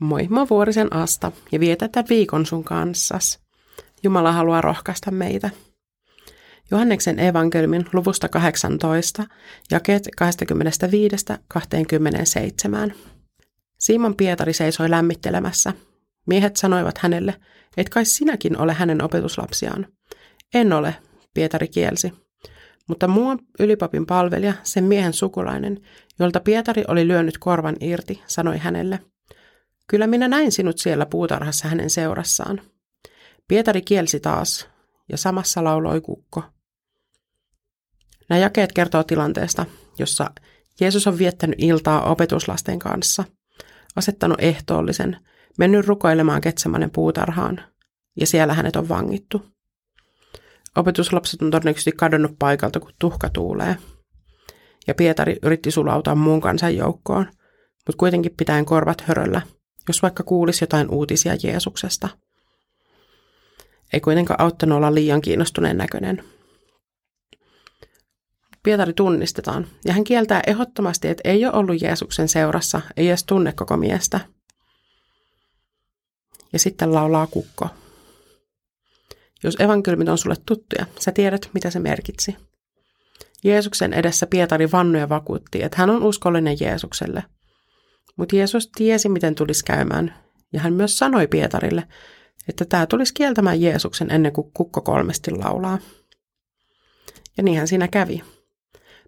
Moi, 0.00 0.26
mä 0.30 0.46
Vuorisen 0.50 0.92
Asta 0.92 1.32
ja 1.52 1.60
vietetään 1.60 2.06
viikon 2.08 2.46
sun 2.46 2.64
kanssas. 2.64 3.38
Jumala 4.02 4.32
haluaa 4.32 4.60
rohkaista 4.60 5.10
meitä. 5.10 5.50
Johanneksen 6.70 7.18
evankeliumin 7.18 7.86
luvusta 7.92 8.28
18, 8.28 9.24
jakeet 9.70 10.08
25-27. 12.90 12.92
Simon 13.78 14.16
Pietari 14.16 14.52
seisoi 14.52 14.90
lämmittelemässä. 14.90 15.72
Miehet 16.26 16.56
sanoivat 16.56 16.98
hänelle, 16.98 17.34
et 17.76 17.88
kai 17.88 18.04
sinäkin 18.04 18.58
ole 18.58 18.72
hänen 18.72 19.02
opetuslapsiaan. 19.02 19.86
En 20.54 20.72
ole, 20.72 20.94
Pietari 21.34 21.68
kielsi. 21.68 22.12
Mutta 22.88 23.08
muu 23.08 23.36
ylipapin 23.58 24.06
palvelija, 24.06 24.54
sen 24.62 24.84
miehen 24.84 25.12
sukulainen, 25.12 25.80
jolta 26.18 26.40
Pietari 26.40 26.84
oli 26.88 27.08
lyönyt 27.08 27.38
korvan 27.38 27.76
irti, 27.80 28.22
sanoi 28.26 28.58
hänelle– 28.58 28.98
Kyllä 29.90 30.06
minä 30.06 30.28
näin 30.28 30.52
sinut 30.52 30.78
siellä 30.78 31.06
puutarhassa 31.06 31.68
hänen 31.68 31.90
seurassaan. 31.90 32.60
Pietari 33.48 33.82
kielsi 33.82 34.20
taas, 34.20 34.68
ja 35.08 35.16
samassa 35.16 35.64
lauloi 35.64 36.00
kukko. 36.00 36.42
Nämä 38.28 38.38
jakeet 38.38 38.72
kertoo 38.72 39.04
tilanteesta, 39.04 39.66
jossa 39.98 40.30
Jeesus 40.80 41.06
on 41.06 41.18
viettänyt 41.18 41.62
iltaa 41.62 42.10
opetuslasten 42.10 42.78
kanssa, 42.78 43.24
asettanut 43.96 44.40
ehtoollisen, 44.40 45.16
mennyt 45.58 45.86
rukoilemaan 45.86 46.40
Ketsemanen 46.40 46.90
puutarhaan, 46.90 47.60
ja 48.20 48.26
siellä 48.26 48.54
hänet 48.54 48.76
on 48.76 48.88
vangittu. 48.88 49.42
Opetuslapset 50.76 51.42
on 51.42 51.50
todennäköisesti 51.50 51.92
kadonnut 51.92 52.38
paikalta, 52.38 52.80
kun 52.80 52.92
tuhka 52.98 53.30
tuulee. 53.30 53.76
Ja 54.86 54.94
Pietari 54.94 55.36
yritti 55.42 55.70
sulautaa 55.70 56.14
muun 56.14 56.40
kansan 56.40 56.76
joukkoon, 56.76 57.26
mutta 57.86 57.98
kuitenkin 57.98 58.34
pitäen 58.36 58.64
korvat 58.64 59.00
höröllä– 59.00 59.42
jos 59.88 60.02
vaikka 60.02 60.22
kuulisi 60.22 60.62
jotain 60.62 60.90
uutisia 60.90 61.36
Jeesuksesta. 61.42 62.08
Ei 63.92 64.00
kuitenkaan 64.00 64.40
auttanut 64.40 64.76
olla 64.76 64.94
liian 64.94 65.20
kiinnostuneen 65.20 65.76
näköinen. 65.76 66.24
Pietari 68.62 68.92
tunnistetaan, 68.92 69.66
ja 69.84 69.92
hän 69.92 70.04
kieltää 70.04 70.42
ehdottomasti, 70.46 71.08
että 71.08 71.28
ei 71.30 71.46
ole 71.46 71.54
ollut 71.54 71.82
Jeesuksen 71.82 72.28
seurassa, 72.28 72.80
ei 72.96 73.08
edes 73.08 73.24
tunne 73.24 73.52
koko 73.52 73.76
miestä. 73.76 74.20
Ja 76.52 76.58
sitten 76.58 76.94
laulaa 76.94 77.26
kukko. 77.26 77.68
Jos 79.42 79.56
evankeliumit 79.60 80.08
on 80.08 80.18
sulle 80.18 80.36
tuttuja, 80.46 80.86
sä 80.98 81.12
tiedät, 81.12 81.50
mitä 81.54 81.70
se 81.70 81.78
merkitsi. 81.78 82.36
Jeesuksen 83.44 83.92
edessä 83.92 84.26
Pietari 84.26 84.72
vannoja 84.72 85.08
vakuutti, 85.08 85.62
että 85.62 85.78
hän 85.78 85.90
on 85.90 86.02
uskollinen 86.02 86.56
Jeesukselle– 86.60 87.24
mutta 88.20 88.36
Jeesus 88.36 88.70
tiesi, 88.76 89.08
miten 89.08 89.34
tulisi 89.34 89.64
käymään, 89.64 90.14
ja 90.52 90.60
hän 90.60 90.72
myös 90.72 90.98
sanoi 90.98 91.26
Pietarille, 91.26 91.82
että 92.48 92.64
tämä 92.64 92.86
tulisi 92.86 93.14
kieltämään 93.14 93.60
Jeesuksen 93.60 94.10
ennen 94.10 94.32
kuin 94.32 94.50
kukko 94.54 94.80
kolmesti 94.80 95.30
laulaa. 95.30 95.78
Ja 97.36 97.42
niinhän 97.42 97.68
siinä 97.68 97.88
kävi. 97.88 98.22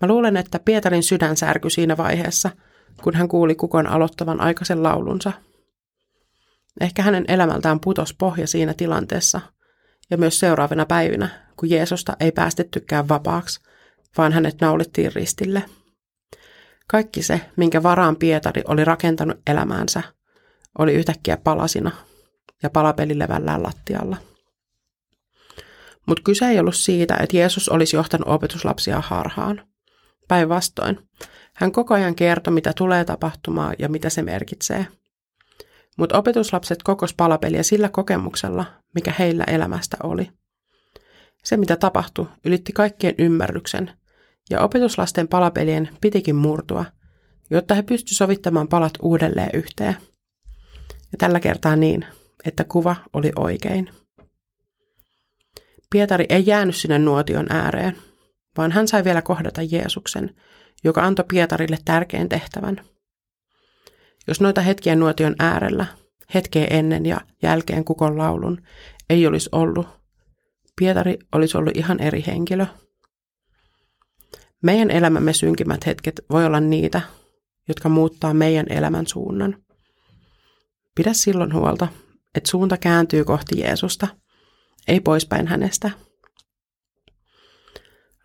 Mä 0.00 0.08
luulen, 0.08 0.36
että 0.36 0.58
Pietarin 0.58 1.02
sydän 1.02 1.36
särkyi 1.36 1.70
siinä 1.70 1.96
vaiheessa, 1.96 2.50
kun 3.02 3.14
hän 3.14 3.28
kuuli 3.28 3.54
kukon 3.54 3.86
aloittavan 3.86 4.40
aikaisen 4.40 4.82
laulunsa. 4.82 5.32
Ehkä 6.80 7.02
hänen 7.02 7.24
elämältään 7.28 7.80
putos 7.80 8.14
pohja 8.14 8.46
siinä 8.46 8.74
tilanteessa, 8.74 9.40
ja 10.10 10.16
myös 10.16 10.40
seuraavina 10.40 10.86
päivinä, 10.86 11.28
kun 11.56 11.70
Jeesusta 11.70 12.16
ei 12.20 12.32
päästettykään 12.32 13.08
vapaaksi, 13.08 13.60
vaan 14.18 14.32
hänet 14.32 14.60
naulittiin 14.60 15.12
ristille– 15.12 15.62
kaikki 16.88 17.22
se, 17.22 17.40
minkä 17.56 17.82
varaan 17.82 18.16
Pietari 18.16 18.62
oli 18.68 18.84
rakentanut 18.84 19.40
elämäänsä, 19.46 20.02
oli 20.78 20.92
yhtäkkiä 20.94 21.36
palasina 21.36 21.90
ja 22.62 22.70
palapeli 22.70 23.18
levällään 23.18 23.62
lattialla. 23.62 24.16
Mutta 26.06 26.22
kyse 26.22 26.46
ei 26.46 26.58
ollut 26.58 26.76
siitä, 26.76 27.16
että 27.16 27.36
Jeesus 27.36 27.68
olisi 27.68 27.96
johtanut 27.96 28.28
opetuslapsia 28.28 29.00
harhaan. 29.00 29.66
Päinvastoin, 30.28 30.98
hän 31.54 31.72
koko 31.72 31.94
ajan 31.94 32.14
kertoi, 32.14 32.54
mitä 32.54 32.72
tulee 32.76 33.04
tapahtumaan 33.04 33.76
ja 33.78 33.88
mitä 33.88 34.10
se 34.10 34.22
merkitsee. 34.22 34.86
Mutta 35.96 36.18
opetuslapset 36.18 36.82
kokos 36.82 37.14
palapeliä 37.14 37.62
sillä 37.62 37.88
kokemuksella, 37.88 38.64
mikä 38.94 39.14
heillä 39.18 39.44
elämästä 39.44 39.96
oli. 40.02 40.30
Se, 41.44 41.56
mitä 41.56 41.76
tapahtui, 41.76 42.26
ylitti 42.44 42.72
kaikkien 42.72 43.14
ymmärryksen– 43.18 43.90
ja 44.50 44.60
opetuslasten 44.60 45.28
palapelien 45.28 45.88
pitikin 46.00 46.36
murtua, 46.36 46.84
jotta 47.50 47.74
he 47.74 47.82
pystyivät 47.82 48.16
sovittamaan 48.16 48.68
palat 48.68 48.92
uudelleen 49.02 49.50
yhteen. 49.54 49.96
Ja 51.12 51.18
tällä 51.18 51.40
kertaa 51.40 51.76
niin, 51.76 52.06
että 52.44 52.64
kuva 52.64 52.96
oli 53.12 53.32
oikein. 53.36 53.90
Pietari 55.90 56.26
ei 56.28 56.46
jäänyt 56.46 56.76
sinne 56.76 56.98
nuotion 56.98 57.46
ääreen, 57.50 57.96
vaan 58.56 58.72
hän 58.72 58.88
sai 58.88 59.04
vielä 59.04 59.22
kohdata 59.22 59.62
Jeesuksen, 59.62 60.36
joka 60.84 61.02
antoi 61.02 61.24
Pietarille 61.28 61.78
tärkeän 61.84 62.28
tehtävän. 62.28 62.80
Jos 64.26 64.40
noita 64.40 64.60
hetkiä 64.60 64.96
nuotion 64.96 65.34
äärellä, 65.38 65.86
hetkeä 66.34 66.66
ennen 66.70 67.06
ja 67.06 67.20
jälkeen 67.42 67.84
kukon 67.84 68.18
laulun, 68.18 68.62
ei 69.10 69.26
olisi 69.26 69.48
ollut, 69.52 69.88
Pietari 70.76 71.18
olisi 71.32 71.56
ollut 71.58 71.76
ihan 71.76 72.00
eri 72.00 72.24
henkilö– 72.26 72.66
meidän 74.64 74.90
elämämme 74.90 75.32
synkimmät 75.32 75.86
hetket 75.86 76.20
voi 76.30 76.46
olla 76.46 76.60
niitä, 76.60 77.00
jotka 77.68 77.88
muuttaa 77.88 78.34
meidän 78.34 78.66
elämän 78.70 79.06
suunnan. 79.06 79.64
Pidä 80.94 81.12
silloin 81.12 81.54
huolta, 81.54 81.88
että 82.34 82.50
suunta 82.50 82.76
kääntyy 82.76 83.24
kohti 83.24 83.60
Jeesusta, 83.60 84.08
ei 84.88 85.00
poispäin 85.00 85.46
hänestä. 85.46 85.90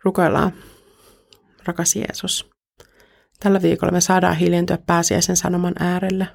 Rukoillaan, 0.04 0.52
rakas 1.64 1.96
Jeesus. 1.96 2.50
Tällä 3.40 3.62
viikolla 3.62 3.92
me 3.92 4.00
saadaan 4.00 4.36
hiljentyä 4.36 4.78
pääsiäisen 4.86 5.36
sanoman 5.36 5.74
äärelle, 5.78 6.26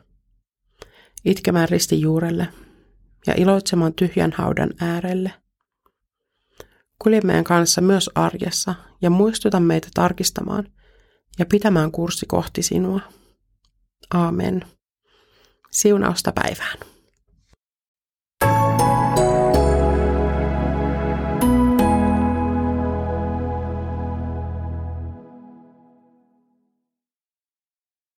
itkemään 1.25 1.69
ristin 1.69 2.01
juurelle 2.01 2.47
ja 3.27 3.33
iloitsemaan 3.37 3.93
tyhjän 3.93 4.31
haudan 4.37 4.69
äärelle– 4.81 5.33
Kulje 6.99 7.21
meidän 7.21 7.43
kanssa 7.43 7.81
myös 7.81 8.09
arjessa 8.15 8.75
ja 9.05 9.09
muistuta 9.09 9.59
meitä 9.59 9.87
tarkistamaan 9.93 10.67
ja 11.39 11.45
pitämään 11.45 11.91
kurssi 11.91 12.25
kohti 12.25 12.63
sinua. 12.63 12.99
Aamen. 14.13 14.65
Siunausta 15.71 16.31
päivään. 16.31 16.94